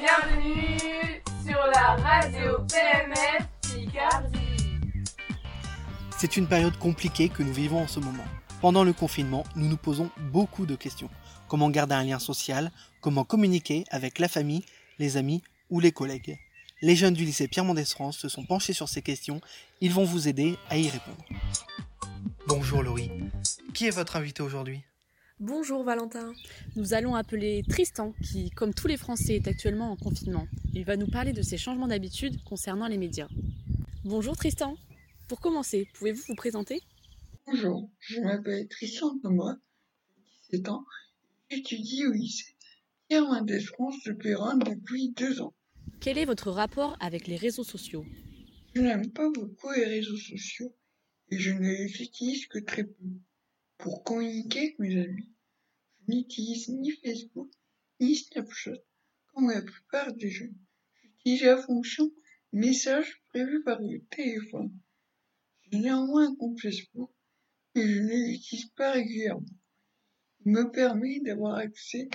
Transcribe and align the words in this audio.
Bienvenue 0.00 1.22
sur 1.44 1.58
la 1.74 1.96
radio 1.96 2.58
PMF 2.70 3.48
Picardie. 3.62 4.38
C'est 6.16 6.36
une 6.36 6.46
période 6.46 6.78
compliquée 6.78 7.28
que 7.28 7.42
nous 7.42 7.52
vivons 7.52 7.80
en 7.82 7.88
ce 7.88 7.98
moment. 7.98 8.24
Pendant 8.60 8.84
le 8.84 8.92
confinement, 8.92 9.42
nous 9.56 9.66
nous 9.66 9.76
posons 9.76 10.10
beaucoup 10.30 10.66
de 10.66 10.76
questions. 10.76 11.10
Comment 11.48 11.68
garder 11.68 11.96
un 11.96 12.04
lien 12.04 12.20
social? 12.20 12.70
Comment 13.00 13.24
communiquer 13.24 13.86
avec 13.90 14.20
la 14.20 14.28
famille, 14.28 14.64
les 15.00 15.16
amis 15.16 15.42
ou 15.68 15.80
les 15.80 15.90
collègues? 15.90 16.38
Les 16.80 16.94
jeunes 16.94 17.14
du 17.14 17.24
lycée 17.24 17.48
Pierre 17.48 17.64
Mendès 17.64 17.84
France 17.84 18.18
se 18.18 18.28
sont 18.28 18.44
penchés 18.44 18.74
sur 18.74 18.88
ces 18.88 19.02
questions. 19.02 19.40
Ils 19.80 19.92
vont 19.92 20.04
vous 20.04 20.28
aider 20.28 20.56
à 20.70 20.76
y 20.76 20.88
répondre. 20.88 21.24
Bonjour 22.46 22.84
Laurie. 22.84 23.10
Qui 23.74 23.86
est 23.86 23.90
votre 23.90 24.14
invité 24.14 24.44
aujourd'hui? 24.44 24.84
Bonjour 25.40 25.84
Valentin. 25.84 26.32
Nous 26.74 26.94
allons 26.94 27.14
appeler 27.14 27.62
Tristan, 27.68 28.12
qui, 28.24 28.50
comme 28.50 28.74
tous 28.74 28.88
les 28.88 28.96
Français, 28.96 29.36
est 29.36 29.46
actuellement 29.46 29.92
en 29.92 29.96
confinement. 29.96 30.48
Il 30.74 30.84
va 30.84 30.96
nous 30.96 31.06
parler 31.06 31.32
de 31.32 31.42
ses 31.42 31.56
changements 31.56 31.86
d'habitude 31.86 32.42
concernant 32.42 32.88
les 32.88 32.98
médias. 32.98 33.28
Bonjour 34.04 34.36
Tristan. 34.36 34.76
Pour 35.28 35.38
commencer, 35.40 35.86
pouvez-vous 35.94 36.24
vous 36.26 36.34
présenter? 36.34 36.80
Bonjour, 37.46 37.88
je 38.00 38.20
m'appelle 38.20 38.66
Tristan 38.66 39.16
Thomas, 39.22 39.56
j'ai 40.50 40.58
17 40.58 40.68
ans, 40.70 40.84
j'étudie 41.48 42.04
au 42.04 42.12
lycée 42.12 42.56
Pierre 43.08 43.22
Mendès 43.22 43.60
France 43.60 44.02
de 44.06 44.14
Péronne 44.14 44.58
depuis 44.58 45.10
deux 45.10 45.40
ans. 45.40 45.54
Quel 46.00 46.18
est 46.18 46.24
votre 46.24 46.50
rapport 46.50 46.96
avec 46.98 47.28
les 47.28 47.36
réseaux 47.36 47.62
sociaux? 47.62 48.04
Je 48.74 48.80
n'aime 48.80 49.12
pas 49.12 49.30
beaucoup 49.30 49.70
les 49.70 49.86
réseaux 49.86 50.16
sociaux 50.16 50.74
et 51.30 51.38
je 51.38 51.52
ne 51.52 51.60
les 51.60 52.02
utilise 52.02 52.48
que 52.48 52.58
très 52.58 52.82
peu. 52.82 53.04
Pour 53.78 54.02
communiquer 54.02 54.58
avec 54.58 54.78
mes 54.80 55.00
amis, 55.00 55.30
n'utilise 56.08 56.68
ni 56.68 56.90
Facebook 56.90 57.50
ni 58.00 58.16
Snapchat 58.16 58.78
comme 59.32 59.50
la 59.50 59.62
plupart 59.62 60.12
des 60.14 60.30
jeunes. 60.30 60.58
J'utilise 61.02 61.42
la 61.42 61.62
fonction 61.62 62.10
message 62.52 63.22
prévue 63.28 63.62
par 63.62 63.80
le 63.80 64.00
téléphone. 64.10 64.72
J'ai 65.62 65.78
néanmoins 65.78 66.28
un 66.30 66.34
compte 66.34 66.60
Facebook 66.60 67.10
mais 67.74 67.86
je 67.86 68.00
ne 68.00 68.30
l'utilise 68.30 68.70
pas 68.70 68.92
régulièrement. 68.92 69.46
Il 70.44 70.52
me 70.52 70.70
permet 70.70 71.20
d'avoir 71.20 71.56
accès 71.56 72.08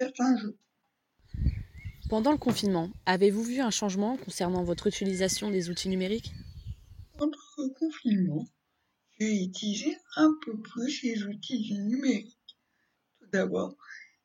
à 0.00 0.04
certains 0.04 0.36
jeux. 0.36 0.58
Pendant 2.08 2.32
le 2.32 2.38
confinement, 2.38 2.90
avez-vous 3.06 3.42
vu 3.42 3.60
un 3.60 3.70
changement 3.70 4.16
concernant 4.18 4.64
votre 4.64 4.86
utilisation 4.86 5.50
des 5.50 5.70
outils 5.70 5.88
numériques? 5.88 6.32
Pendant 7.16 7.38
le 7.58 7.68
confinement, 7.70 8.46
j'ai 9.18 9.44
utilisé 9.44 9.96
un 10.16 10.32
peu 10.44 10.60
plus 10.60 11.02
les 11.02 11.24
outils 11.24 11.72
numériques. 11.72 12.38
D'abord, 13.32 13.76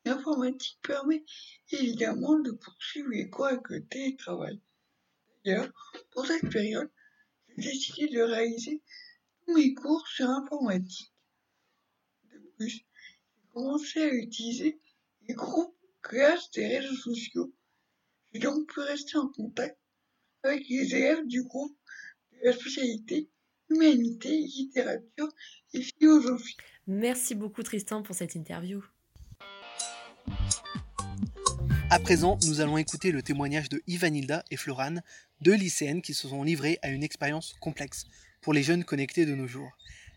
l'informatique 0.04 0.80
permet 0.82 1.24
évidemment 1.72 2.40
de 2.40 2.52
poursuivre 2.52 3.10
les 3.10 3.30
cours 3.30 3.48
avec 3.48 3.70
le 3.70 3.86
télétravail. 3.86 4.62
D'ailleurs, 5.46 5.72
pour 6.12 6.26
cette 6.26 6.50
période, 6.50 6.92
j'ai 7.58 7.72
décidé 7.72 8.08
de 8.10 8.22
réaliser 8.22 8.82
tous 9.46 9.56
mes 9.56 9.74
cours 9.74 10.06
sur 10.08 10.30
informatique. 10.30 11.14
De 12.32 12.38
plus, 12.58 12.70
j'ai 12.70 12.86
commencé 13.54 14.02
à 14.02 14.14
utiliser 14.14 14.80
les 15.28 15.36
groupes 15.36 15.78
grâce 16.04 16.52
des 16.52 16.78
réseaux 16.78 16.96
sociaux. 16.96 17.54
J'ai 18.34 18.40
donc 18.40 18.72
pu 18.74 18.82
rester 18.82 19.18
en 19.18 19.30
contact 19.30 19.80
avec 20.44 20.68
les 20.68 20.94
élèves 20.96 21.26
du 21.28 21.44
groupe 21.44 21.78
de 22.34 22.46
la 22.46 22.54
spécialité 22.54 23.30
Humanité, 23.70 24.30
littérature 24.30 25.28
et 25.74 25.82
philosophie. 25.82 26.56
Merci 26.88 27.36
beaucoup 27.36 27.64
Tristan 27.64 28.02
pour 28.02 28.16
cette 28.16 28.36
interview. 28.36 28.82
À 31.90 32.00
présent, 32.00 32.38
nous 32.46 32.60
allons 32.60 32.78
écouter 32.78 33.12
le 33.12 33.24
témoignage 33.24 33.70
de 33.70 33.82
Ivanilda 33.88 34.44
et 34.52 34.58
Florane, 34.58 35.02
deux 35.40 35.56
lycéennes 35.56 36.02
qui 36.02 36.14
se 36.14 36.28
sont 36.28 36.44
livrées 36.44 36.80
à 36.82 36.90
une 36.90 37.02
expérience 37.02 37.56
complexe 37.62 38.04
pour 38.42 38.52
les 38.52 38.62
jeunes 38.62 38.84
connectés 38.84 39.26
de 39.26 39.34
nos 39.34 39.48
jours. 39.48 39.72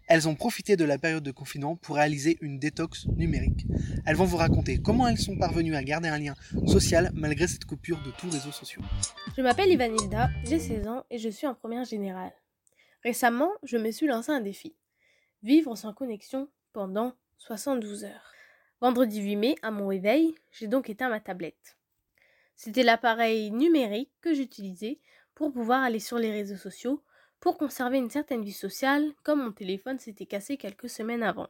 Elles 0.09 0.27
ont 0.27 0.35
profité 0.35 0.77
de 0.77 0.85
la 0.85 0.99
période 0.99 1.23
de 1.23 1.31
confinement 1.31 1.77
pour 1.77 1.95
réaliser 1.95 2.39
une 2.41 2.59
détox 2.59 3.07
numérique. 3.17 3.67
Elles 4.05 4.17
vont 4.17 4.25
vous 4.25 4.37
raconter 4.37 4.83
comment 4.83 5.07
elles 5.07 5.17
sont 5.17 5.39
parvenues 5.39 5.77
à 5.77 5.85
garder 5.85 6.09
un 6.09 6.19
lien 6.19 6.35
social 6.67 7.13
malgré 7.15 7.47
cette 7.47 7.67
coupure 7.67 8.03
de 8.03 8.11
tous 8.19 8.31
réseaux 8.31 8.51
sociaux. 8.51 8.83
Je 9.37 9.41
m'appelle 9.41 9.71
Ivanilda, 9.71 10.29
j'ai 10.43 10.59
16 10.59 10.89
ans 10.89 11.05
et 11.09 11.19
je 11.19 11.29
suis 11.29 11.47
en 11.47 11.55
première 11.55 11.85
générale. 11.85 12.33
Récemment, 13.05 13.53
je 13.63 13.77
me 13.77 13.93
suis 13.93 14.09
lancé 14.09 14.33
un 14.33 14.41
défi. 14.41 14.75
Vivre 15.45 15.77
sans 15.77 15.93
connexion 15.93 16.49
pendant 16.73 17.15
72 17.39 18.03
heures. 18.03 18.33
Vendredi 18.81 19.21
8 19.21 19.37
mai, 19.37 19.55
à 19.61 19.71
mon 19.71 19.89
réveil, 19.89 20.35
j'ai 20.53 20.67
donc 20.67 20.89
éteint 20.89 21.11
ma 21.11 21.21
tablette. 21.21 21.77
C'était 22.57 22.83
l'appareil 22.83 23.51
numérique 23.51 24.11
que 24.23 24.33
j'utilisais 24.33 25.01
pour 25.35 25.53
pouvoir 25.53 25.83
aller 25.83 26.01
sur 26.01 26.17
les 26.17 26.33
réseaux 26.33 26.57
sociaux 26.57 27.03
pour 27.41 27.59
conserver 27.59 27.99
une 27.99 28.09
certaine 28.09 28.43
vie 28.43 28.53
sociale, 28.53 29.13
comme 29.23 29.43
mon 29.43 29.53
téléphone 29.53 29.99
s'était 29.99 30.25
cassé 30.25 30.57
quelques 30.57 30.89
semaines 30.89 31.23
avant. 31.23 31.49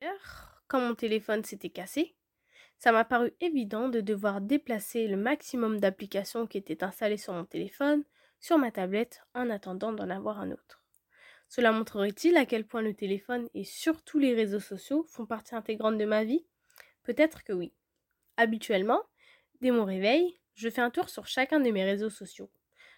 D'ailleurs, 0.00 0.62
quand 0.68 0.80
mon 0.80 0.94
téléphone 0.94 1.44
s'était 1.44 1.68
cassé, 1.68 2.14
ça 2.78 2.92
m'a 2.92 3.04
paru 3.04 3.34
évident 3.42 3.90
de 3.90 4.00
devoir 4.00 4.40
déplacer 4.40 5.06
le 5.06 5.18
maximum 5.18 5.80
d'applications 5.80 6.46
qui 6.46 6.56
étaient 6.56 6.82
installées 6.82 7.18
sur 7.18 7.34
mon 7.34 7.44
téléphone 7.44 8.04
sur 8.40 8.56
ma 8.56 8.70
tablette 8.70 9.22
en 9.34 9.50
attendant 9.50 9.92
d'en 9.92 10.08
avoir 10.08 10.40
un 10.40 10.52
autre. 10.52 10.77
Cela 11.48 11.72
montrerait-il 11.72 12.36
à 12.36 12.44
quel 12.44 12.66
point 12.66 12.82
le 12.82 12.94
téléphone 12.94 13.48
et 13.54 13.64
surtout 13.64 14.18
les 14.18 14.34
réseaux 14.34 14.60
sociaux 14.60 15.06
font 15.08 15.26
partie 15.26 15.54
intégrante 15.54 15.96
de 15.98 16.04
ma 16.04 16.24
vie? 16.24 16.46
Peut-être 17.02 17.42
que 17.42 17.52
oui. 17.52 17.72
Habituellement, 18.36 19.02
dès 19.60 19.70
mon 19.70 19.84
réveil, 19.84 20.38
je 20.54 20.68
fais 20.68 20.82
un 20.82 20.90
tour 20.90 21.08
sur 21.08 21.26
chacun 21.26 21.60
de 21.60 21.70
mes 21.70 21.84
réseaux 21.84 22.10
sociaux. 22.10 22.50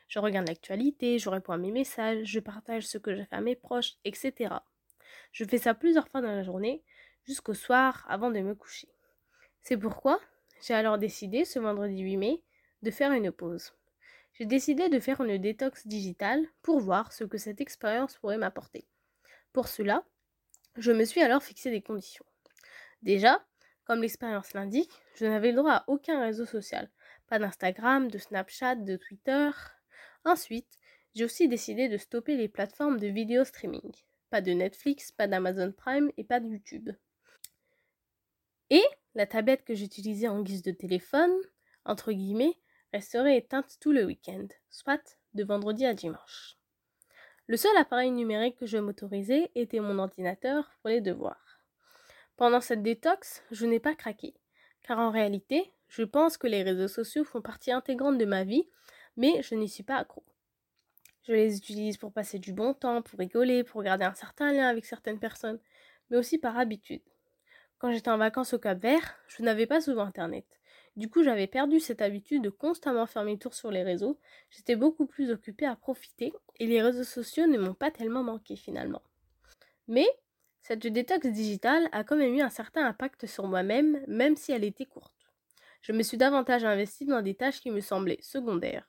Je 0.09 0.19
regarde 0.19 0.49
l'actualité, 0.49 1.19
je 1.21 1.29
réponds 1.29 1.53
à 1.53 1.59
mes 1.59 1.71
messages, 1.71 2.27
je 2.27 2.41
partage 2.41 2.87
ce 2.89 2.99
que 2.99 3.15
j'ai 3.15 3.25
fait 3.25 3.37
à 3.37 3.41
mes 3.41 3.55
proches, 3.55 3.95
etc. 4.05 4.55
Je 5.31 5.45
fais 5.45 5.59
ça 5.59 5.75
plusieurs 5.75 6.09
fois 6.09 6.21
dans 6.21 6.33
la 6.33 6.43
journée, 6.43 6.83
jusqu'au 7.25 7.55
soir 7.55 8.05
avant 8.09 8.31
de 8.31 8.41
me 8.41 8.55
coucher. 8.57 8.89
C'est 9.63 9.77
pourquoi 9.77 10.21
j'ai 10.63 10.75
alors 10.75 10.99
décidé, 10.99 11.45
ce 11.45 11.59
vendredi 11.59 12.01
8 12.01 12.17
mai, 12.17 12.43
de 12.83 12.91
faire 12.91 13.13
une 13.13 13.31
pause. 13.31 13.73
J'ai 14.41 14.47
décidé 14.47 14.89
de 14.89 14.99
faire 15.01 15.21
une 15.21 15.37
détox 15.37 15.87
digitale 15.87 16.43
pour 16.63 16.81
voir 16.81 17.13
ce 17.13 17.25
que 17.25 17.37
cette 17.37 17.61
expérience 17.61 18.17
pourrait 18.17 18.39
m'apporter. 18.39 18.89
Pour 19.53 19.69
cela, 19.69 20.03
je 20.79 20.93
me 20.93 21.05
suis 21.05 21.21
alors 21.21 21.43
fixé 21.43 21.71
des 21.71 21.83
conditions. 21.83 22.25
Déjà, 23.03 23.45
comme 23.85 24.01
l'expérience 24.01 24.55
l'indique, 24.55 24.91
je 25.17 25.27
n'avais 25.27 25.51
le 25.51 25.59
droit 25.59 25.73
à 25.73 25.85
aucun 25.89 26.23
réseau 26.23 26.47
social. 26.47 26.91
Pas 27.27 27.39
d'Instagram, 27.39 28.11
de 28.11 28.17
Snapchat, 28.17 28.77
de 28.77 28.97
Twitter, 28.97 29.51
Ensuite, 30.25 30.79
j'ai 31.15 31.25
aussi 31.25 31.47
décidé 31.47 31.91
de 31.91 31.99
stopper 31.99 32.37
les 32.37 32.49
plateformes 32.49 32.99
de 32.99 33.09
vidéo 33.09 33.45
streaming. 33.45 33.93
Pas 34.31 34.41
de 34.41 34.53
Netflix, 34.53 35.13
pas 35.13 35.27
d'Amazon 35.27 35.73
Prime 35.73 36.11
et 36.17 36.25
pas 36.25 36.41
de 36.41 36.49
YouTube. 36.49 36.91
Et 38.71 38.85
la 39.15 39.27
tablette 39.27 39.65
que 39.65 39.75
j'utilisais 39.75 40.29
en 40.29 40.43
guise 40.43 40.63
de 40.63 40.73
téléphone, 40.73 41.35
entre 41.85 42.13
guillemets, 42.13 42.57
resterait 42.93 43.37
éteinte 43.37 43.79
tout 43.81 43.93
le 43.93 44.05
week-end, 44.05 44.47
soit 44.71 45.19
de 45.35 45.45
vendredi 45.45 45.87
à 45.87 45.95
dimanche. 45.95 46.57
Le 47.47 47.57
seul 47.57 47.77
appareil 47.77 48.11
numérique 48.11 48.57
que 48.57 48.67
je 48.67 48.79
m'autorisais 48.79 49.51
était 49.55 49.81
mon 49.81 49.99
ordinateur 49.99 50.71
pour 50.81 50.91
les 50.91 51.01
devoirs. 51.01 51.61
Pendant 52.37 52.61
cette 52.61 52.83
détox, 52.83 53.43
je 53.51 53.67
n'ai 53.67 53.81
pas 53.81 53.95
craqué, 53.95 54.35
car 54.83 54.99
en 54.99 55.11
réalité, 55.11 55.73
je 55.89 56.03
pense 56.03 56.39
que 56.39 56.47
les 56.47 56.63
réseaux 56.63 56.89
sociaux 56.89 57.25
font 57.25 57.43
partie 57.43 57.73
intégrante 57.73 58.19
de 58.19 58.25
ma 58.25 58.45
vie 58.45 58.67
mais 59.17 59.43
je 59.43 59.55
n'y 59.55 59.69
suis 59.69 59.83
pas 59.83 59.97
accro. 59.97 60.25
Je 61.27 61.33
les 61.33 61.57
utilise 61.59 61.99
pour 61.99 62.13
passer 62.13 62.39
du 62.39 62.53
bon 62.53 62.75
temps, 62.75 63.03
pour 63.03 63.19
rigoler, 63.19 63.65
pour 63.65 63.83
garder 63.83 64.05
un 64.05 64.15
certain 64.15 64.53
lien 64.53 64.67
avec 64.67 64.87
certaines 64.87 65.19
personnes, 65.19 65.61
mais 66.09 66.17
aussi 66.17 66.39
par 66.39 66.59
habitude. 66.59 67.03
Quand 67.79 67.93
j'étais 67.93 68.11
en 68.11 68.19
vacances 68.19 68.53
au 68.55 68.59
Cap 68.59 68.79
Vert, 68.79 69.19
je 69.29 69.43
n'avais 69.43 69.67
pas 69.67 69.81
souvent 69.81 70.05
internet. 70.05 70.47
Du 70.97 71.09
coup, 71.09 71.23
j'avais 71.23 71.47
perdu 71.47 71.81
cette 71.81 72.03
habitude 72.03 72.43
de 72.43 72.51
constamment 72.51 73.07
faire 73.07 73.25
mes 73.25 73.39
tours 73.39 73.55
sur 73.55 73.71
les 73.71 73.83
réseaux. 73.83 74.19
J'étais 74.51 74.77
beaucoup 74.77 75.07
plus 75.07 75.31
occupée 75.31 75.67
à 75.67 75.77
profiter 75.77 76.33
et 76.59 76.67
les 76.67 76.83
réseaux 76.83 77.05
sociaux 77.05 77.47
ne 77.47 77.59
m'ont 77.59 77.75
pas 77.75 77.91
tellement 77.91 78.23
manqué 78.23 78.57
finalement. 78.57 79.03
Mais 79.89 80.07
cette 80.63 80.87
détox 80.87 81.27
digitale 81.27 81.89
a 81.93 82.05
quand 82.05 82.17
même 82.17 82.35
eu 82.35 82.43
un 82.43 82.51
certain 82.51 82.85
impact 82.87 83.27
sur 83.27 83.47
moi-même, 83.47 84.05
même 84.07 84.37
si 84.37 84.53
elle 84.53 84.65
était 84.65 84.87
courte. 84.87 85.15
Je 85.81 85.93
me 85.93 86.03
suis 86.03 86.19
davantage 86.19 86.65
investie 86.65 87.07
dans 87.07 87.23
des 87.23 87.35
tâches 87.35 87.61
qui 87.61 87.71
me 87.71 87.81
semblaient 87.81 88.21
secondaires. 88.21 88.87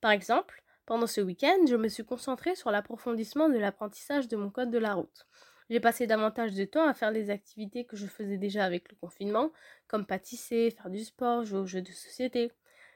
Par 0.00 0.10
exemple, 0.10 0.62
pendant 0.86 1.06
ce 1.06 1.20
week-end, 1.20 1.66
je 1.68 1.76
me 1.76 1.88
suis 1.88 2.04
concentrée 2.04 2.56
sur 2.56 2.70
l'approfondissement 2.70 3.48
de 3.48 3.58
l'apprentissage 3.58 4.28
de 4.28 4.36
mon 4.36 4.50
code 4.50 4.70
de 4.70 4.78
la 4.78 4.94
route. 4.94 5.26
J'ai 5.70 5.80
passé 5.80 6.06
davantage 6.06 6.52
de 6.54 6.64
temps 6.64 6.86
à 6.86 6.92
faire 6.92 7.10
les 7.10 7.30
activités 7.30 7.84
que 7.84 7.96
je 7.96 8.06
faisais 8.06 8.36
déjà 8.36 8.64
avec 8.64 8.90
le 8.90 8.96
confinement, 8.96 9.50
comme 9.86 10.06
pâtisser, 10.06 10.70
faire 10.70 10.90
du 10.90 11.04
sport, 11.04 11.44
jouer 11.44 11.60
aux 11.60 11.66
jeux 11.66 11.80
de 11.80 11.90
société. 11.90 12.52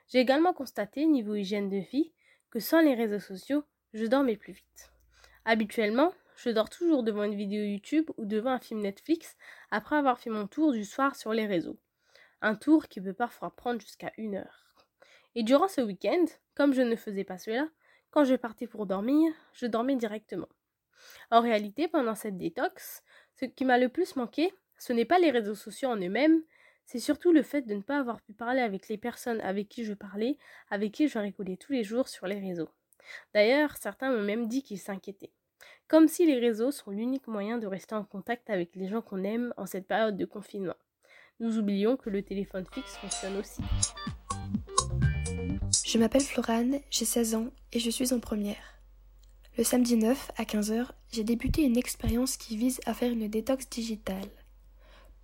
J'ai 0.08 0.18
également 0.18 0.52
constaté, 0.52 1.06
niveau 1.06 1.34
hygiène 1.34 1.70
de 1.70 1.78
vie, 1.78 2.12
que 2.50 2.60
sans 2.60 2.80
les 2.80 2.94
réseaux 2.94 3.18
sociaux, 3.18 3.64
je 3.94 4.04
dormais 4.04 4.36
plus 4.36 4.52
vite. 4.52 4.92
Habituellement, 5.46 6.12
je 6.36 6.50
dors 6.50 6.68
toujours 6.68 7.02
devant 7.02 7.24
une 7.24 7.34
vidéo 7.34 7.62
YouTube 7.62 8.10
ou 8.16 8.26
devant 8.26 8.50
un 8.50 8.60
film 8.60 8.80
Netflix 8.80 9.36
après 9.70 9.96
avoir 9.96 10.20
fait 10.20 10.30
mon 10.30 10.46
tour 10.46 10.72
du 10.72 10.84
soir 10.84 11.16
sur 11.16 11.32
les 11.32 11.46
réseaux. 11.46 11.78
Un 12.42 12.54
tour 12.54 12.86
qui 12.88 13.00
peut 13.00 13.14
parfois 13.14 13.50
prendre 13.56 13.80
jusqu'à 13.80 14.12
une 14.18 14.36
heure. 14.36 14.66
Et 15.34 15.42
durant 15.42 15.68
ce 15.68 15.80
week-end, 15.80 16.26
comme 16.54 16.74
je 16.74 16.82
ne 16.82 16.96
faisais 16.96 17.24
pas 17.24 17.38
cela, 17.38 17.66
quand 18.10 18.24
je 18.24 18.34
partais 18.34 18.66
pour 18.66 18.86
dormir, 18.86 19.32
je 19.52 19.66
dormais 19.66 19.96
directement. 19.96 20.48
En 21.30 21.40
réalité, 21.40 21.88
pendant 21.88 22.14
cette 22.14 22.36
détox, 22.36 23.02
ce 23.34 23.44
qui 23.44 23.64
m'a 23.64 23.78
le 23.78 23.88
plus 23.88 24.16
manqué, 24.16 24.52
ce 24.78 24.92
n'est 24.92 25.04
pas 25.04 25.18
les 25.18 25.30
réseaux 25.30 25.54
sociaux 25.54 25.90
en 25.90 25.96
eux-mêmes, 25.96 26.42
c'est 26.86 26.98
surtout 26.98 27.32
le 27.32 27.42
fait 27.42 27.62
de 27.62 27.74
ne 27.74 27.82
pas 27.82 27.98
avoir 27.98 28.20
pu 28.22 28.32
parler 28.32 28.62
avec 28.62 28.88
les 28.88 28.96
personnes 28.96 29.40
avec 29.42 29.68
qui 29.68 29.84
je 29.84 29.92
parlais, 29.92 30.38
avec 30.70 30.92
qui 30.92 31.08
je 31.08 31.18
rigolais 31.18 31.56
tous 31.56 31.72
les 31.72 31.84
jours 31.84 32.08
sur 32.08 32.26
les 32.26 32.40
réseaux. 32.40 32.70
D'ailleurs, 33.34 33.76
certains 33.76 34.10
m'ont 34.10 34.22
même 34.22 34.48
dit 34.48 34.62
qu'ils 34.62 34.78
s'inquiétaient. 34.78 35.32
Comme 35.86 36.08
si 36.08 36.26
les 36.26 36.38
réseaux 36.38 36.70
sont 36.70 36.90
l'unique 36.90 37.26
moyen 37.26 37.58
de 37.58 37.66
rester 37.66 37.94
en 37.94 38.04
contact 38.04 38.48
avec 38.48 38.74
les 38.74 38.88
gens 38.88 39.02
qu'on 39.02 39.24
aime 39.24 39.52
en 39.56 39.66
cette 39.66 39.86
période 39.86 40.16
de 40.16 40.24
confinement. 40.24 40.76
Nous 41.40 41.58
oublions 41.58 41.96
que 41.96 42.10
le 42.10 42.22
téléphone 42.22 42.66
fixe 42.72 42.96
fonctionne 42.96 43.36
aussi. 43.36 43.62
Je 45.84 45.98
m'appelle 45.98 46.22
Florane, 46.22 46.80
j'ai 46.90 47.04
16 47.04 47.34
ans 47.34 47.50
et 47.72 47.80
je 47.80 47.90
suis 47.90 48.12
en 48.12 48.20
première. 48.20 48.77
Le 49.58 49.64
samedi 49.64 49.96
9 49.96 50.30
à 50.36 50.44
15h, 50.44 50.86
j'ai 51.10 51.24
débuté 51.24 51.62
une 51.62 51.76
expérience 51.76 52.36
qui 52.36 52.56
vise 52.56 52.78
à 52.86 52.94
faire 52.94 53.10
une 53.10 53.26
détox 53.26 53.68
digitale. 53.68 54.30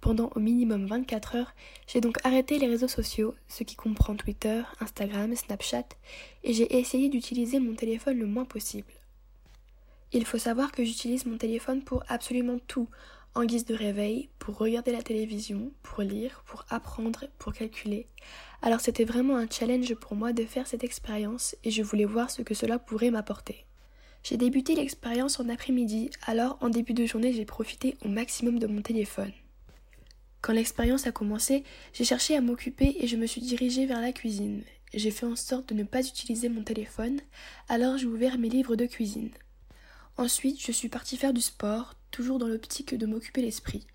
Pendant 0.00 0.28
au 0.34 0.40
minimum 0.40 0.86
24 0.86 1.36
heures, 1.36 1.54
j'ai 1.86 2.00
donc 2.00 2.18
arrêté 2.24 2.58
les 2.58 2.66
réseaux 2.66 2.88
sociaux, 2.88 3.36
ce 3.46 3.62
qui 3.62 3.76
comprend 3.76 4.16
Twitter, 4.16 4.62
Instagram, 4.80 5.36
Snapchat, 5.36 5.86
et 6.42 6.52
j'ai 6.52 6.76
essayé 6.76 7.08
d'utiliser 7.10 7.60
mon 7.60 7.76
téléphone 7.76 8.18
le 8.18 8.26
moins 8.26 8.44
possible. 8.44 8.92
Il 10.10 10.24
faut 10.24 10.38
savoir 10.38 10.72
que 10.72 10.82
j'utilise 10.82 11.26
mon 11.26 11.38
téléphone 11.38 11.84
pour 11.84 12.02
absolument 12.08 12.58
tout, 12.66 12.88
en 13.36 13.44
guise 13.44 13.66
de 13.66 13.74
réveil, 13.76 14.30
pour 14.40 14.58
regarder 14.58 14.90
la 14.90 15.02
télévision, 15.02 15.70
pour 15.84 16.02
lire, 16.02 16.42
pour 16.44 16.64
apprendre, 16.70 17.26
pour 17.38 17.52
calculer. 17.52 18.08
Alors 18.62 18.80
c'était 18.80 19.04
vraiment 19.04 19.36
un 19.36 19.48
challenge 19.48 19.94
pour 19.94 20.16
moi 20.16 20.32
de 20.32 20.44
faire 20.44 20.66
cette 20.66 20.82
expérience 20.82 21.54
et 21.62 21.70
je 21.70 21.84
voulais 21.84 22.04
voir 22.04 22.32
ce 22.32 22.42
que 22.42 22.54
cela 22.54 22.80
pourrait 22.80 23.12
m'apporter. 23.12 23.64
J'ai 24.24 24.38
débuté 24.38 24.74
l'expérience 24.74 25.38
en 25.38 25.50
après-midi, 25.50 26.08
alors 26.22 26.56
en 26.62 26.70
début 26.70 26.94
de 26.94 27.04
journée 27.04 27.34
j'ai 27.34 27.44
profité 27.44 27.98
au 28.02 28.08
maximum 28.08 28.58
de 28.58 28.66
mon 28.66 28.80
téléphone. 28.80 29.32
Quand 30.40 30.54
l'expérience 30.54 31.06
a 31.06 31.12
commencé, 31.12 31.62
j'ai 31.92 32.04
cherché 32.04 32.34
à 32.34 32.40
m'occuper 32.40 32.96
et 33.00 33.06
je 33.06 33.16
me 33.16 33.26
suis 33.26 33.42
dirigée 33.42 33.84
vers 33.84 34.00
la 34.00 34.12
cuisine. 34.12 34.62
J'ai 34.94 35.10
fait 35.10 35.26
en 35.26 35.36
sorte 35.36 35.68
de 35.68 35.74
ne 35.74 35.84
pas 35.84 36.00
utiliser 36.00 36.48
mon 36.48 36.62
téléphone, 36.62 37.20
alors 37.68 37.98
j'ai 37.98 38.06
ouvert 38.06 38.38
mes 38.38 38.48
livres 38.48 38.76
de 38.76 38.86
cuisine. 38.86 39.28
Ensuite, 40.16 40.58
je 40.58 40.72
suis 40.72 40.88
partie 40.88 41.18
faire 41.18 41.34
du 41.34 41.42
sport, 41.42 41.94
toujours 42.10 42.38
dans 42.38 42.48
l'optique 42.48 42.94
de 42.94 43.04
m'occuper 43.04 43.42
l'esprit. 43.42 43.86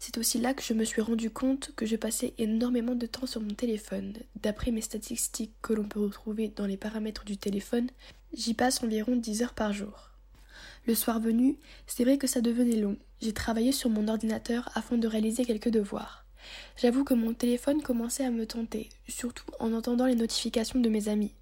C'est 0.00 0.18
aussi 0.18 0.38
là 0.38 0.54
que 0.54 0.64
je 0.64 0.74
me 0.74 0.84
suis 0.84 1.02
rendu 1.02 1.30
compte 1.30 1.70
que 1.76 1.86
je 1.86 1.94
passais 1.94 2.34
énormément 2.36 2.96
de 2.96 3.06
temps 3.06 3.26
sur 3.28 3.40
mon 3.40 3.54
téléphone. 3.54 4.14
D'après 4.42 4.72
mes 4.72 4.80
statistiques 4.80 5.54
que 5.62 5.72
l'on 5.72 5.84
peut 5.84 6.00
retrouver 6.00 6.48
dans 6.48 6.66
les 6.66 6.76
paramètres 6.76 7.24
du 7.24 7.36
téléphone, 7.36 7.88
j'y 8.34 8.54
passe 8.54 8.82
environ 8.82 9.16
10 9.16 9.42
heures 9.42 9.54
par 9.54 9.72
jour. 9.72 10.10
Le 10.86 10.94
soir 10.94 11.20
venu, 11.20 11.56
c'est 11.86 12.04
vrai 12.04 12.18
que 12.18 12.26
ça 12.26 12.40
devenait 12.40 12.76
long. 12.76 12.96
J'ai 13.20 13.32
travaillé 13.32 13.72
sur 13.72 13.88
mon 13.88 14.08
ordinateur 14.08 14.68
afin 14.74 14.96
de 14.98 15.06
réaliser 15.06 15.44
quelques 15.44 15.68
devoirs. 15.68 16.24
J'avoue 16.76 17.04
que 17.04 17.14
mon 17.14 17.34
téléphone 17.34 17.82
commençait 17.82 18.24
à 18.24 18.30
me 18.30 18.46
tenter, 18.46 18.88
surtout 19.08 19.44
en 19.60 19.72
entendant 19.72 20.06
les 20.06 20.16
notifications 20.16 20.80
de 20.80 20.88
mes 20.88 21.08
amis. 21.08 21.32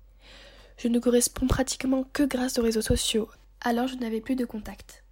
Je 0.76 0.88
ne 0.88 0.98
corresponds 0.98 1.46
pratiquement 1.46 2.04
que 2.12 2.22
grâce 2.22 2.58
aux 2.58 2.62
réseaux 2.62 2.82
sociaux, 2.82 3.28
alors 3.62 3.86
je 3.86 3.96
n'avais 3.96 4.20
plus 4.20 4.36
de 4.36 4.44
contact. 4.44 5.04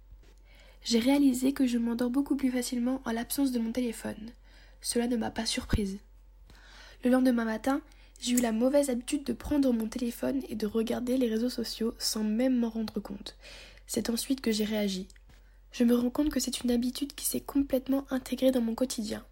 J'ai 0.83 0.99
réalisé 0.99 1.53
que 1.53 1.67
je 1.67 1.77
m'endors 1.77 2.09
beaucoup 2.09 2.35
plus 2.35 2.51
facilement 2.51 3.01
en 3.05 3.11
l'absence 3.11 3.51
de 3.51 3.59
mon 3.59 3.71
téléphone. 3.71 4.31
Cela 4.81 5.07
ne 5.07 5.17
m'a 5.17 5.31
pas 5.31 5.45
surprise. 5.45 5.97
Le 7.03 7.09
lendemain 7.09 7.45
matin, 7.45 7.81
j'ai 8.19 8.33
eu 8.33 8.41
la 8.41 8.51
mauvaise 8.51 8.89
habitude 8.89 9.23
de 9.23 9.33
prendre 9.33 9.71
mon 9.71 9.87
téléphone 9.87 10.41
et 10.49 10.55
de 10.55 10.67
regarder 10.67 11.17
les 11.17 11.29
réseaux 11.29 11.49
sociaux 11.49 11.93
sans 11.97 12.23
même 12.23 12.57
m'en 12.57 12.69
rendre 12.69 12.99
compte. 12.99 13.37
C'est 13.87 14.09
ensuite 14.09 14.41
que 14.41 14.51
j'ai 14.51 14.65
réagi. 14.65 15.07
Je 15.71 15.83
me 15.83 15.95
rends 15.95 16.09
compte 16.09 16.29
que 16.29 16.39
c'est 16.39 16.61
une 16.61 16.71
habitude 16.71 17.13
qui 17.15 17.25
s'est 17.25 17.39
complètement 17.39 18.05
intégrée 18.09 18.51
dans 18.51 18.61
mon 18.61 18.75
quotidien. 18.75 19.25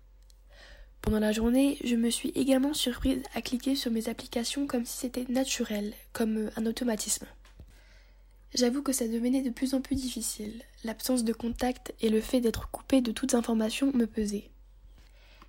Pendant 1.02 1.20
la 1.20 1.32
journée, 1.32 1.78
je 1.84 1.96
me 1.96 2.10
suis 2.10 2.30
également 2.30 2.74
surprise 2.74 3.22
à 3.34 3.42
cliquer 3.42 3.76
sur 3.76 3.92
mes 3.92 4.10
applications 4.10 4.68
comme 4.68 4.86
si 4.86 4.98
c'était 4.98 5.26
naturel, 5.30 5.94
comme 6.14 6.50
un 6.56 6.66
automatisme. 6.66 7.28
J'avoue 8.54 8.82
que 8.82 8.94
ça 8.94 9.08
devenait 9.08 9.42
de 9.42 9.50
plus 9.50 9.74
en 9.74 9.82
plus 9.82 9.96
difficile. 9.96 10.64
L'absence 10.84 11.24
de 11.24 11.34
contact 11.34 11.94
et 12.02 12.10
le 12.10 12.22
fait 12.22 12.40
d'être 12.40 12.72
coupé 12.72 13.02
de 13.02 13.12
toutes 13.12 13.34
informations 13.34 13.92
me 13.94 14.08
pesaient. 14.08 14.50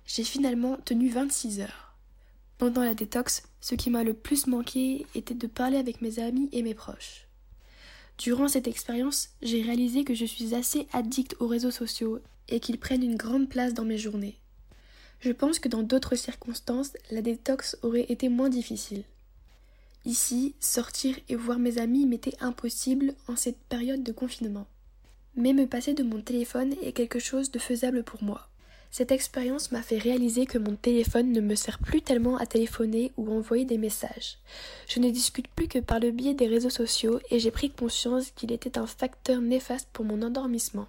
J'ai 0.05 0.23
finalement 0.23 0.77
tenu 0.85 1.09
26 1.09 1.61
heures. 1.61 1.88
Pendant 2.59 2.83
la 2.83 2.93
détox, 2.93 3.43
ce 3.61 3.73
qui 3.73 3.89
m'a 3.89 4.03
le 4.03 4.13
plus 4.13 4.45
manqué 4.45 5.07
était 5.15 5.33
de 5.33 5.47
parler 5.47 5.77
avec 5.77 6.01
mes 6.01 6.19
amis 6.19 6.49
et 6.51 6.61
mes 6.61 6.73
proches. 6.73 7.25
Durant 8.17 8.49
cette 8.49 8.67
expérience, 8.67 9.29
j'ai 9.41 9.61
réalisé 9.61 10.03
que 10.03 10.13
je 10.13 10.25
suis 10.25 10.53
assez 10.53 10.85
addict 10.91 11.37
aux 11.39 11.47
réseaux 11.47 11.71
sociaux 11.71 12.19
et 12.49 12.59
qu'ils 12.59 12.77
prennent 12.77 13.01
une 13.01 13.15
grande 13.15 13.47
place 13.47 13.73
dans 13.73 13.85
mes 13.85 13.97
journées. 13.97 14.35
Je 15.21 15.31
pense 15.31 15.57
que 15.57 15.69
dans 15.69 15.83
d'autres 15.83 16.17
circonstances, 16.17 16.91
la 17.11 17.21
détox 17.21 17.77
aurait 17.81 18.07
été 18.09 18.27
moins 18.27 18.49
difficile. 18.49 19.03
Ici, 20.03 20.53
sortir 20.59 21.15
et 21.29 21.37
voir 21.37 21.59
mes 21.59 21.77
amis 21.77 22.05
m'était 22.05 22.35
impossible 22.41 23.13
en 23.29 23.37
cette 23.37 23.59
période 23.69 24.03
de 24.03 24.11
confinement. 24.11 24.67
Mais 25.37 25.53
me 25.53 25.65
passer 25.65 25.93
de 25.93 26.03
mon 26.03 26.19
téléphone 26.19 26.75
est 26.81 26.91
quelque 26.91 27.19
chose 27.19 27.51
de 27.51 27.59
faisable 27.59 28.03
pour 28.03 28.21
moi. 28.21 28.49
Cette 28.91 29.11
expérience 29.11 29.71
m'a 29.71 29.83
fait 29.83 29.99
réaliser 29.99 30.47
que 30.47 30.57
mon 30.57 30.75
téléphone 30.75 31.31
ne 31.31 31.41
me 31.41 31.55
sert 31.55 31.77
plus 31.77 32.01
tellement 32.01 32.37
à 32.37 32.47
téléphoner 32.47 33.11
ou 33.17 33.31
envoyer 33.31 33.63
des 33.63 33.77
messages. 33.77 34.39
Je 34.87 34.99
ne 34.99 35.11
discute 35.11 35.47
plus 35.47 35.67
que 35.67 35.79
par 35.79 35.99
le 35.99 36.11
biais 36.11 36.33
des 36.33 36.47
réseaux 36.47 36.71
sociaux 36.71 37.19
et 37.29 37.39
j'ai 37.39 37.51
pris 37.51 37.69
conscience 37.69 38.31
qu'il 38.31 38.51
était 38.51 38.79
un 38.79 38.87
facteur 38.87 39.41
néfaste 39.41 39.89
pour 39.93 40.05
mon 40.05 40.21
endormissement. 40.23 40.87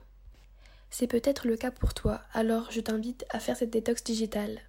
C'est 0.88 1.06
peut-être 1.06 1.46
le 1.46 1.56
cas 1.56 1.70
pour 1.70 1.94
toi, 1.94 2.22
alors 2.32 2.70
je 2.70 2.80
t'invite 2.80 3.24
à 3.30 3.38
faire 3.38 3.56
cette 3.56 3.70
détox 3.70 4.02
digitale. 4.02 4.60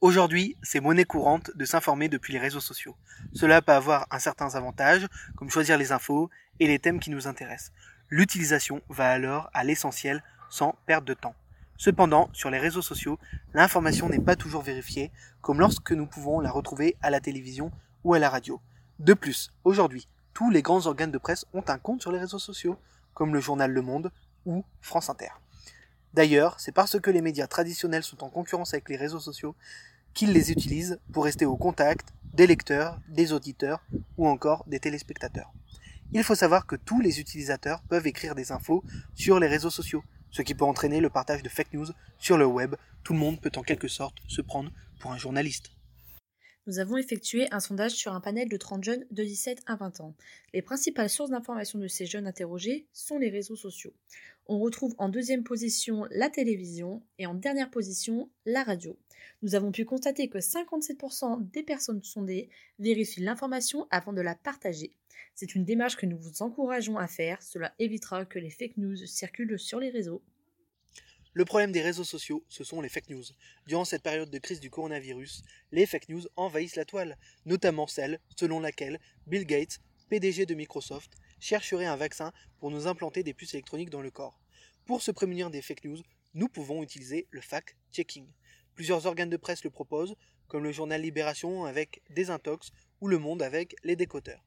Aujourd'hui, 0.00 0.56
c'est 0.62 0.80
monnaie 0.80 1.04
courante 1.04 1.50
de 1.56 1.64
s'informer 1.64 2.08
depuis 2.08 2.32
les 2.32 2.38
réseaux 2.38 2.60
sociaux. 2.60 2.94
Cela 3.32 3.62
peut 3.62 3.72
avoir 3.72 4.06
un 4.12 4.20
certain 4.20 4.54
avantage, 4.54 5.08
comme 5.34 5.50
choisir 5.50 5.76
les 5.76 5.90
infos 5.90 6.30
et 6.60 6.68
les 6.68 6.78
thèmes 6.78 7.00
qui 7.00 7.10
nous 7.10 7.26
intéressent. 7.26 7.72
L'utilisation 8.10 8.80
va 8.88 9.10
alors 9.10 9.50
à 9.52 9.64
l'essentiel 9.64 10.22
sans 10.48 10.74
perte 10.86 11.04
de 11.04 11.14
temps. 11.14 11.34
Cependant, 11.76 12.30
sur 12.32 12.50
les 12.50 12.58
réseaux 12.58 12.82
sociaux, 12.82 13.18
l'information 13.52 14.08
n'est 14.08 14.18
pas 14.18 14.34
toujours 14.34 14.62
vérifiée, 14.62 15.12
comme 15.42 15.60
lorsque 15.60 15.92
nous 15.92 16.06
pouvons 16.06 16.40
la 16.40 16.50
retrouver 16.50 16.96
à 17.02 17.10
la 17.10 17.20
télévision 17.20 17.70
ou 18.04 18.14
à 18.14 18.18
la 18.18 18.30
radio. 18.30 18.60
De 18.98 19.14
plus, 19.14 19.52
aujourd'hui, 19.62 20.08
tous 20.32 20.50
les 20.50 20.62
grands 20.62 20.86
organes 20.86 21.10
de 21.10 21.18
presse 21.18 21.44
ont 21.52 21.62
un 21.68 21.78
compte 21.78 22.00
sur 22.00 22.10
les 22.10 22.18
réseaux 22.18 22.38
sociaux, 22.38 22.78
comme 23.12 23.34
le 23.34 23.40
journal 23.40 23.70
Le 23.70 23.82
Monde 23.82 24.10
ou 24.46 24.64
France 24.80 25.10
Inter. 25.10 25.30
D'ailleurs, 26.14 26.58
c'est 26.58 26.72
parce 26.72 26.98
que 26.98 27.10
les 27.10 27.20
médias 27.20 27.46
traditionnels 27.46 28.02
sont 28.02 28.24
en 28.24 28.30
concurrence 28.30 28.72
avec 28.72 28.88
les 28.88 28.96
réseaux 28.96 29.20
sociaux 29.20 29.54
qu'ils 30.14 30.32
les 30.32 30.50
utilisent 30.50 30.98
pour 31.12 31.24
rester 31.24 31.44
au 31.44 31.56
contact 31.56 32.08
des 32.32 32.46
lecteurs, 32.46 32.98
des 33.08 33.32
auditeurs 33.32 33.84
ou 34.16 34.26
encore 34.26 34.64
des 34.66 34.80
téléspectateurs. 34.80 35.52
Il 36.14 36.24
faut 36.24 36.34
savoir 36.34 36.66
que 36.66 36.76
tous 36.76 37.00
les 37.02 37.20
utilisateurs 37.20 37.82
peuvent 37.82 38.06
écrire 38.06 38.34
des 38.34 38.50
infos 38.50 38.82
sur 39.14 39.38
les 39.38 39.46
réseaux 39.46 39.68
sociaux, 39.68 40.02
ce 40.30 40.40
qui 40.40 40.54
peut 40.54 40.64
entraîner 40.64 41.00
le 41.00 41.10
partage 41.10 41.42
de 41.42 41.50
fake 41.50 41.74
news 41.74 41.88
sur 42.18 42.38
le 42.38 42.46
web. 42.46 42.76
Tout 43.04 43.12
le 43.12 43.18
monde 43.18 43.40
peut 43.42 43.52
en 43.56 43.62
quelque 43.62 43.88
sorte 43.88 44.16
se 44.26 44.40
prendre 44.40 44.72
pour 45.00 45.12
un 45.12 45.18
journaliste. 45.18 45.70
Nous 46.66 46.78
avons 46.78 46.96
effectué 46.96 47.46
un 47.52 47.60
sondage 47.60 47.92
sur 47.92 48.14
un 48.14 48.20
panel 48.20 48.48
de 48.48 48.56
30 48.56 48.84
jeunes 48.84 49.04
de 49.10 49.22
17 49.22 49.62
à 49.66 49.76
20 49.76 50.00
ans. 50.00 50.14
Les 50.54 50.62
principales 50.62 51.10
sources 51.10 51.30
d'information 51.30 51.78
de 51.78 51.88
ces 51.88 52.06
jeunes 52.06 52.26
interrogés 52.26 52.86
sont 52.92 53.18
les 53.18 53.30
réseaux 53.30 53.56
sociaux. 53.56 53.92
On 54.46 54.58
retrouve 54.58 54.94
en 54.96 55.10
deuxième 55.10 55.44
position 55.44 56.06
la 56.10 56.30
télévision 56.30 57.02
et 57.18 57.26
en 57.26 57.34
dernière 57.34 57.70
position 57.70 58.30
la 58.46 58.64
radio. 58.64 58.98
Nous 59.42 59.54
avons 59.54 59.72
pu 59.72 59.84
constater 59.84 60.28
que 60.28 60.38
57% 60.38 61.50
des 61.50 61.62
personnes 61.62 62.02
sondées 62.02 62.48
vérifient 62.78 63.20
l'information 63.20 63.86
avant 63.90 64.14
de 64.14 64.22
la 64.22 64.34
partager. 64.34 64.92
C'est 65.34 65.54
une 65.54 65.64
démarche 65.64 65.96
que 65.96 66.06
nous 66.06 66.18
vous 66.18 66.42
encourageons 66.42 66.98
à 66.98 67.06
faire, 67.06 67.42
cela 67.42 67.74
évitera 67.78 68.24
que 68.24 68.38
les 68.38 68.50
fake 68.50 68.76
news 68.76 68.96
circulent 69.06 69.58
sur 69.58 69.80
les 69.80 69.90
réseaux. 69.90 70.22
Le 71.34 71.44
problème 71.44 71.72
des 71.72 71.82
réseaux 71.82 72.04
sociaux, 72.04 72.44
ce 72.48 72.64
sont 72.64 72.80
les 72.80 72.88
fake 72.88 73.10
news. 73.10 73.24
Durant 73.66 73.84
cette 73.84 74.02
période 74.02 74.30
de 74.30 74.38
crise 74.38 74.60
du 74.60 74.70
coronavirus, 74.70 75.42
les 75.70 75.86
fake 75.86 76.08
news 76.08 76.22
envahissent 76.36 76.74
la 76.74 76.84
toile, 76.84 77.16
notamment 77.46 77.86
celle 77.86 78.18
selon 78.36 78.60
laquelle 78.60 78.98
Bill 79.26 79.44
Gates, 79.44 79.78
PDG 80.08 80.46
de 80.46 80.54
Microsoft, 80.54 81.12
chercherait 81.38 81.86
un 81.86 81.96
vaccin 81.96 82.32
pour 82.58 82.70
nous 82.70 82.86
implanter 82.86 83.22
des 83.22 83.34
puces 83.34 83.54
électroniques 83.54 83.90
dans 83.90 84.02
le 84.02 84.10
corps. 84.10 84.40
Pour 84.84 85.02
se 85.02 85.10
prémunir 85.10 85.50
des 85.50 85.62
fake 85.62 85.84
news, 85.84 86.02
nous 86.34 86.48
pouvons 86.48 86.82
utiliser 86.82 87.28
le 87.30 87.40
fact-checking. 87.40 88.26
Plusieurs 88.74 89.06
organes 89.06 89.30
de 89.30 89.36
presse 89.36 89.64
le 89.64 89.70
proposent, 89.70 90.16
comme 90.48 90.64
le 90.64 90.72
journal 90.72 91.02
Libération 91.02 91.66
avec 91.66 92.02
Désintox 92.10 92.72
ou 93.00 93.08
Le 93.08 93.18
Monde 93.18 93.42
avec 93.42 93.76
Les 93.84 93.96
Décoteurs. 93.96 94.44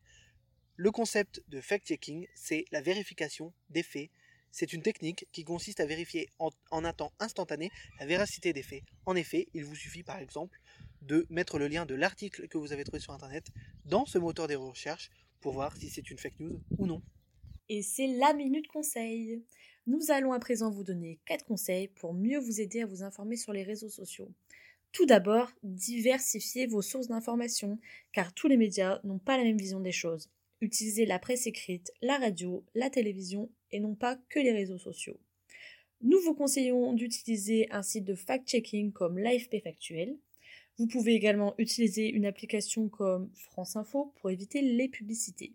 Le 0.78 0.92
concept 0.92 1.44
de 1.50 1.62
fact-checking, 1.62 2.28
c'est 2.34 2.66
la 2.72 2.82
vérification 2.82 3.54
des 3.70 3.84
faits 3.84 4.10
C'est 4.52 4.74
une 4.74 4.82
technique 4.82 5.28
qui 5.32 5.44
consiste 5.44 5.80
à 5.80 5.86
vérifier 5.86 6.30
en, 6.40 6.52
un 6.72 6.94
temps 6.94 7.14
instantané 7.20 7.72
la 8.00 8.06
véracité 8.06 8.52
des 8.54 8.64
faits. 8.64 8.84
En 9.06 9.16
effet, 9.16 9.48
il 9.54 9.64
vous 9.64 9.76
suffit 9.76 10.04
par 10.04 10.20
exemple 10.20 10.60
de 11.02 11.26
mettre 11.30 11.60
le 11.60 11.68
lien 11.68 11.86
de 11.86 11.96
l'article 11.96 12.48
que 12.48 12.58
vous 12.58 12.74
avez 12.74 12.84
trouvé 12.84 13.00
sur 13.00 13.14
Internet 13.14 13.48
dans 13.86 14.06
ce 14.06 14.18
moteur 14.18 14.48
de 14.48 14.56
recherche 14.56 15.10
pour 15.40 15.54
voir 15.54 15.76
si 15.78 15.90
c'est 15.90 16.10
une 16.10 16.18
fake 16.18 16.40
news 16.40 16.62
ou 16.78 16.86
non. 16.86 17.02
Et 17.70 17.82
c'est 17.82 18.08
la 18.08 18.34
minute 18.34 18.68
conseil. 18.68 19.44
Nous 19.88 20.12
allons 20.12 20.34
à 20.34 20.40
présent 20.40 20.70
vous 20.70 20.84
donner 20.84 21.20
4 21.26 21.46
conseils 21.46 21.88
pour 21.88 22.14
mieux 22.14 22.40
vous 22.40 22.60
aider 22.60 22.82
à 22.82 22.86
vous 22.86 23.04
informer 23.04 23.38
sur 23.38 23.54
les 23.54 23.64
réseaux 23.64 23.90
sociaux. 23.90 24.32
Tout 24.92 25.06
d'abord, 25.06 25.50
diversifiez 25.64 26.68
vos 26.68 26.82
sources 26.82 27.08
d'information, 27.08 27.80
car 28.12 28.34
tous 28.34 28.48
les 28.48 28.58
médias 28.58 29.00
n'ont 29.04 29.20
pas 29.20 29.38
la 29.38 29.44
même 29.44 29.58
vision 29.58 29.80
des 29.80 29.94
choses. 29.94 30.30
Utilisez 30.62 31.08
la 31.08 31.18
presse 31.18 31.48
écrite, 31.48 31.92
la 32.04 32.20
radio, 32.20 32.64
la 32.76 32.92
télévision 32.92 33.50
et 33.72 33.80
non 33.80 33.96
pas 33.96 34.16
que 34.30 34.40
les 34.40 34.52
réseaux 34.52 34.78
sociaux. 34.78 35.20
Nous 36.02 36.20
vous 36.20 36.36
conseillons 36.36 36.94
d'utiliser 36.94 37.68
un 37.72 37.82
site 37.82 38.06
de 38.06 38.14
fact-checking 38.14 38.92
comme 38.92 39.18
l'AFP 39.18 39.64
Factuel. 39.64 40.18
Vous 40.78 40.86
pouvez 40.86 41.16
également 41.16 41.56
utiliser 41.58 42.10
une 42.10 42.28
application 42.28 42.90
comme 42.90 43.32
France 43.34 43.76
Info 43.76 44.14
pour 44.20 44.30
éviter 44.30 44.62
les 44.62 44.88
publicités. 44.88 45.54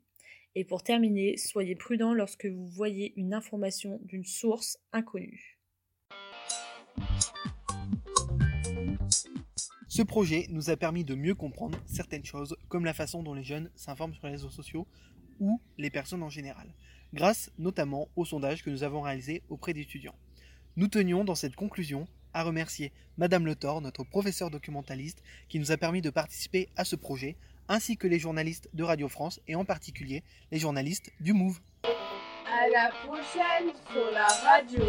Et 0.56 0.64
pour 0.64 0.82
terminer, 0.82 1.36
soyez 1.36 1.76
prudent 1.76 2.12
lorsque 2.12 2.46
vous 2.46 2.66
voyez 2.66 3.12
une 3.16 3.32
information 3.32 4.00
d'une 4.02 4.24
source 4.24 4.78
inconnue. 4.92 5.55
Ce 9.96 10.02
projet 10.02 10.44
nous 10.50 10.68
a 10.68 10.76
permis 10.76 11.04
de 11.04 11.14
mieux 11.14 11.34
comprendre 11.34 11.78
certaines 11.86 12.26
choses, 12.26 12.54
comme 12.68 12.84
la 12.84 12.92
façon 12.92 13.22
dont 13.22 13.32
les 13.32 13.42
jeunes 13.42 13.70
s'informent 13.76 14.12
sur 14.12 14.26
les 14.26 14.32
réseaux 14.32 14.50
sociaux 14.50 14.86
ou 15.40 15.58
les 15.78 15.88
personnes 15.88 16.22
en 16.22 16.28
général, 16.28 16.66
grâce 17.14 17.50
notamment 17.56 18.08
au 18.14 18.26
sondage 18.26 18.62
que 18.62 18.68
nous 18.68 18.82
avons 18.82 19.00
réalisé 19.00 19.42
auprès 19.48 19.72
d'étudiants. 19.72 20.14
Nous 20.76 20.88
tenions 20.88 21.24
dans 21.24 21.34
cette 21.34 21.56
conclusion 21.56 22.06
à 22.34 22.42
remercier 22.42 22.92
Madame 23.16 23.46
Le 23.46 23.56
Thor, 23.56 23.80
notre 23.80 24.04
professeur 24.04 24.50
documentaliste, 24.50 25.22
qui 25.48 25.58
nous 25.58 25.72
a 25.72 25.78
permis 25.78 26.02
de 26.02 26.10
participer 26.10 26.68
à 26.76 26.84
ce 26.84 26.96
projet, 26.96 27.38
ainsi 27.66 27.96
que 27.96 28.06
les 28.06 28.18
journalistes 28.18 28.68
de 28.74 28.84
Radio 28.84 29.08
France 29.08 29.40
et 29.48 29.54
en 29.54 29.64
particulier 29.64 30.22
les 30.52 30.58
journalistes 30.58 31.10
du 31.20 31.32
MOVE. 31.32 31.58
À 31.84 32.68
la 32.68 32.90
prochaine 33.06 33.72
sur 33.90 34.10
la 34.12 34.26
radio. 34.26 34.82